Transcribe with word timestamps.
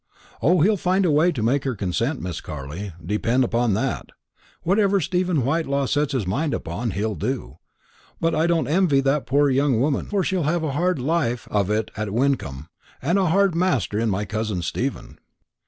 "O, 0.41 0.61
he'll 0.61 0.77
find 0.77 1.05
a 1.05 1.11
way 1.11 1.31
to 1.31 1.43
make 1.43 1.63
her 1.63 1.75
consent, 1.75 2.19
Miss 2.19 2.41
Carley, 2.41 2.91
depend 3.05 3.43
upon 3.43 3.75
that. 3.75 4.09
Whatever 4.63 4.99
Stephen 4.99 5.45
Whitelaw 5.45 5.85
sets 5.85 6.13
his 6.13 6.25
mind 6.25 6.55
upon, 6.55 6.89
he'll 6.89 7.13
do. 7.13 7.59
But 8.19 8.33
I 8.33 8.47
don't 8.47 8.67
envy 8.67 8.99
that 9.01 9.27
poor 9.27 9.47
young 9.51 9.79
woman; 9.79 10.07
for 10.07 10.23
she'll 10.23 10.41
have 10.41 10.63
a 10.63 10.71
hard 10.71 10.97
life 10.97 11.47
of 11.51 11.69
it 11.69 11.91
at 11.95 12.09
Wyncomb, 12.15 12.67
and 12.99 13.19
a 13.19 13.27
hard 13.29 13.53
master 13.53 13.99
in 13.99 14.09
my 14.09 14.25
cousin 14.25 14.63
Stephen." 14.63 15.19